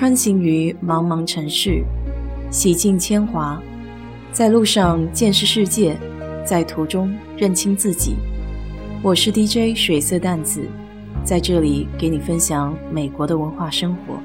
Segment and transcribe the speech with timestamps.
[0.00, 1.84] 穿行于茫茫城市，
[2.50, 3.62] 洗尽铅华，
[4.32, 5.94] 在路上见识世界，
[6.42, 8.16] 在途中认清自己。
[9.04, 10.66] 我是 DJ 水色淡子，
[11.22, 14.18] 在这里给你分享美国的文化生活。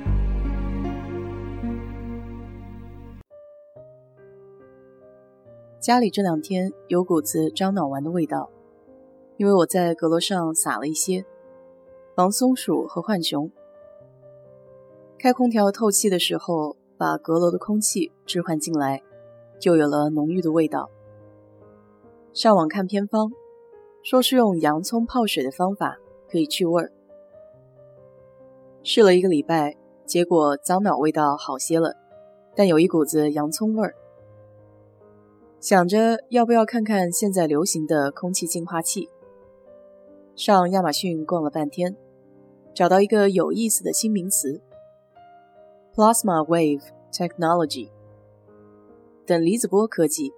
[5.81, 8.49] 家里这两天有股子樟脑丸的味道，
[9.35, 11.25] 因为我在阁楼上撒了一些，
[12.15, 13.51] 防松鼠和浣熊。
[15.18, 19.02] 开空调透气的时候，把阁楼的空气置换进来，
[19.59, 20.89] 就有了浓郁的味道。
[22.34, 23.31] 上网看偏方，
[24.03, 25.98] 说是用洋葱泡水的方法
[26.30, 26.91] 可以去味儿。
[28.84, 29.75] 试了一个礼拜，
[30.05, 31.95] 结果樟脑味道好些了，
[32.55, 33.95] 但有一股子洋葱味儿。
[35.59, 39.09] 想着要不要看看现在流行的空气净化器，
[40.36, 41.97] 上亚马逊逛了半天，
[42.75, 44.61] 找到一个有意思的新名词。
[45.95, 47.89] Plasma Wave Technology
[49.25, 50.33] 等离子波科技，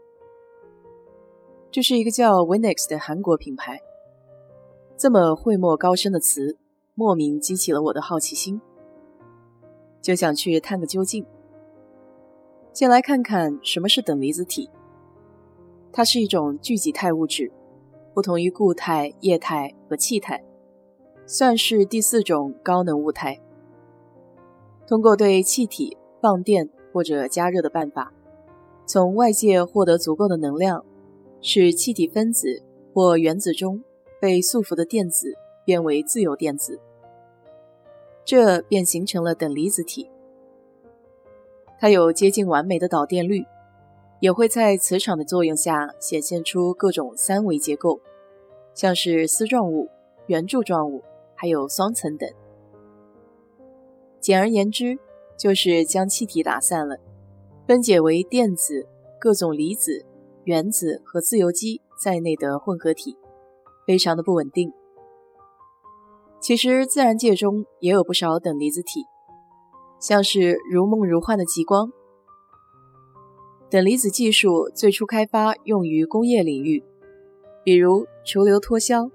[1.72, 3.82] 这是一个叫 Winix 的韩国品牌。
[4.96, 6.60] 这么讳莫高深的词，
[6.94, 8.62] 莫名激起了我的好奇心，
[10.00, 11.26] 就想去探个究竟。
[12.72, 14.70] 先来看看什么是等离子体。
[15.92, 17.52] 它是一种聚集态物质，
[18.14, 20.46] 不同于固态、液态和气态，
[21.26, 23.42] 算是第四种高能物态。
[24.88, 28.14] 通过对气体放电或者加热的办法，
[28.86, 30.86] 从外界获得足够的能量，
[31.42, 33.84] 使气体分子或原子中
[34.22, 35.34] 被束缚的电子
[35.66, 36.80] 变为自由电子，
[38.24, 40.10] 这便形成了等离子体。
[41.80, 43.46] 它有接近完美的导电率，
[44.22, 48.00] 也会在磁场的作用下显现出各种三维结构，
[48.74, 49.90] 像是丝状物、
[50.28, 51.04] 圆柱状物，
[51.36, 52.28] 还有双层等。
[54.28, 55.00] 简而言之，
[55.40, 56.98] 就是将气体打散了，
[57.66, 58.86] 分解为电子、
[59.22, 60.06] 各种离子、
[60.44, 63.16] 原子和自由基在内的混合体，
[63.86, 64.74] 非常的不稳定。
[66.42, 69.06] 其实自然界中也有不少等离子体，
[69.98, 71.90] 像是如梦如幻的极光。
[73.70, 76.84] 等离子技术最初开发用于工业领域，
[77.64, 79.10] 比如除硫脱硝，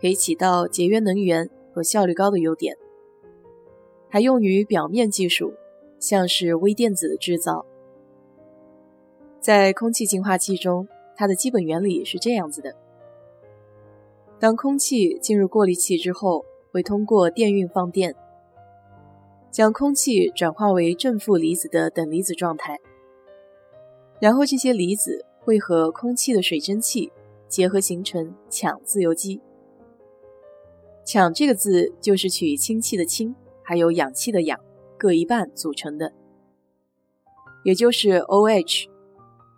[0.00, 2.74] 可以起到节约能源和效率高的优点。
[4.08, 5.52] 还用于表面技术，
[5.98, 7.64] 像是微电子的制造。
[9.40, 12.74] 在空气净化器中，它的基本原理是这样子的：
[14.38, 18.14] 当空气进入过滤器之后，会通过电运放电，
[19.50, 22.78] 将空气转化为正负离子的等离子状态，
[24.20, 27.12] 然后这些离子会和空气的水蒸气
[27.48, 29.40] 结合，形成抢自由基。
[31.04, 33.34] 抢这个字就是取氢气的氢。
[33.68, 34.58] 还有氧气的氧
[34.96, 36.14] 各一半组成的，
[37.64, 38.88] 也就是 OH，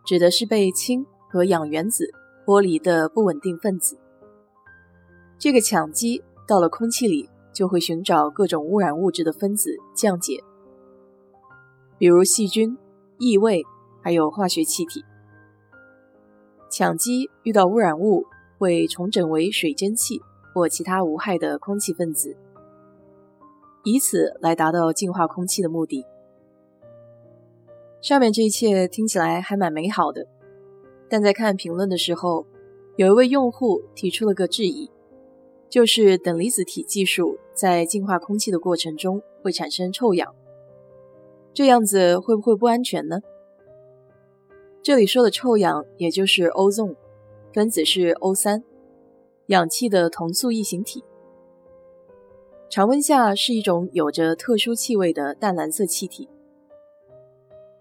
[0.04, 2.12] 指的是被氢和氧原子
[2.44, 3.96] 剥离的不稳定分子。
[5.38, 10.42] 这个羟基到了空气里，就会寻找各种污染物质的分子降解，
[11.96, 12.76] 比如细菌、
[13.16, 13.62] 异味，
[14.02, 15.04] 还有化学气体。
[16.68, 18.26] 羟基遇到污染物，
[18.58, 20.20] 会重整为水蒸气
[20.52, 22.36] 或其他无害的空气分子。
[23.84, 26.04] 以此来达到净化空气的目的。
[28.00, 30.26] 上面这一切听起来还蛮美好的，
[31.08, 32.46] 但在看评论的时候，
[32.96, 34.90] 有一位用户提出了个质疑，
[35.68, 40.34] 就是等离子体技术在净化空气的过程中会产生臭氧，
[41.52, 43.20] 这样子会不会不安全呢？
[44.82, 46.96] 这里说的臭氧，也就是 ozone，
[47.52, 48.64] 分子是 O 三，
[49.48, 51.04] 氧气的同素异形体。
[52.70, 56.28] 常温下是一种有着特殊气味的淡蓝色气体。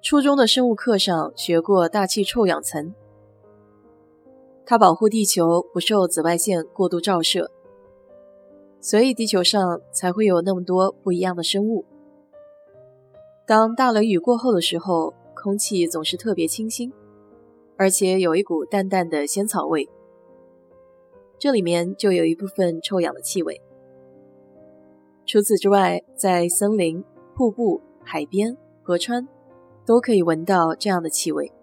[0.02, 2.96] 初中的生物课上学过大气臭氧层，
[4.66, 7.52] 它保护地球不受紫外线过度照射，
[8.82, 11.86] 所以地球上才会有那么多不一样的生物。
[13.46, 16.92] 当大雷雨过后的时候，空气总是特别清新，
[17.78, 19.88] 而且有一股淡淡的仙草味，
[21.38, 23.62] 这里面就有一部分臭氧的气味。
[25.30, 27.04] 除此之外，在森林、
[27.36, 29.28] 瀑布、海边、河川，
[29.86, 31.54] 都可以闻到这样的气味。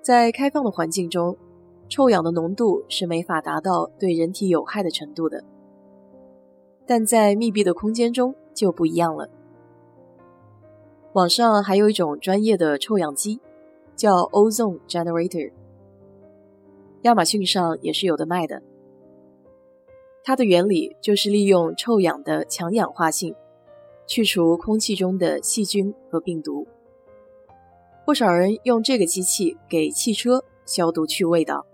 [0.00, 1.36] 在开放的环境中，
[1.88, 5.42] 臭氧的浓度是没法达到对人体有害的程度的，
[6.86, 9.28] 但在密闭的空间中就不一样了。
[11.14, 13.40] 网上还有一种专业的臭氧机，
[13.96, 15.50] 叫 Ozone Generator，
[17.02, 18.62] 亚马逊上也是有的卖的。
[20.22, 23.34] 它的原理就是利用臭氧的强氧化性，
[24.06, 26.66] 去除空气中的细菌和病毒。
[28.04, 31.64] 不少人用这个机器给汽车消毒去味道，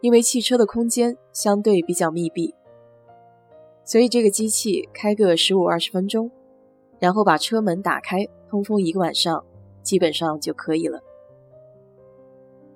[0.00, 2.54] 因为汽车的空间相对比较密闭，
[3.84, 6.30] 所以这个机器开个十五二十分钟，
[6.98, 9.44] 然后把车门打开通风一个晚上，
[9.82, 11.00] 基本上就可以了。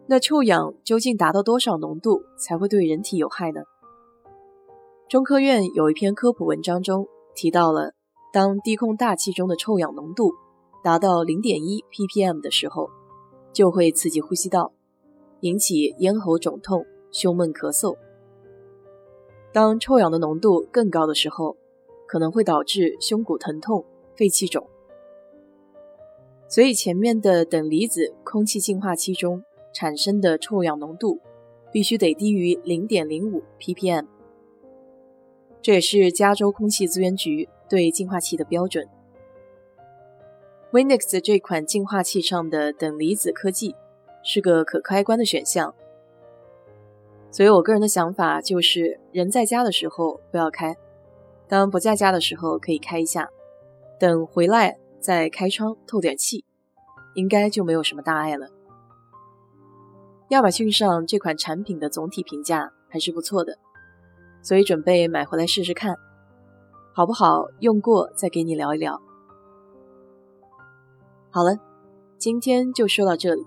[0.07, 3.61] 那臭氧究竟达到多少浓度才会对人体有害呢？
[5.11, 7.95] 中科院有一篇科普文章中提到了，
[8.33, 10.35] 当低空大气中的臭氧浓度
[10.85, 12.89] 达到零点一 ppm 的时候，
[13.53, 14.71] 就会刺激呼吸道，
[15.41, 17.97] 引起咽喉肿痛、胸闷咳嗽。
[19.53, 21.57] 当臭氧的浓度更高的时候，
[22.07, 23.85] 可能会导致胸骨疼痛、
[24.15, 24.65] 肺气肿。
[26.49, 29.43] 所以前面的等离子空气净化器中。
[29.73, 31.21] 产生的臭氧浓度
[31.73, 34.05] 必须得低于零点零五 ppm，
[35.63, 38.89] 这也是加州空气资源局对净化器的标准。
[40.73, 43.75] w i n e x 这款净化器上的等离子科技
[44.23, 45.75] 是个可开关的选项，
[47.31, 50.77] 所以我个人的想法就是，人在家的时候不要开，
[51.49, 53.29] 当不在家的时候可以开一下，
[53.99, 56.45] 等回来再开窗透点气，
[57.15, 58.49] 应该就没有什么大碍了。
[60.29, 63.59] 亚马逊上这款产品的总体评价还是不错的，
[64.43, 65.97] 所以准备买回来试试看，
[66.93, 69.01] 好不好用过再给你聊一聊。
[71.31, 71.59] 好了，
[72.19, 73.47] 今天就说到这里。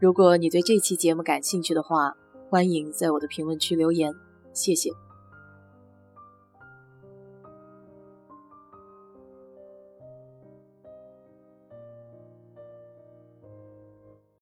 [0.00, 2.14] 如果你对这期节目感兴趣的话，
[2.48, 4.14] 欢迎在我的评论区留言，
[4.52, 4.90] 谢谢。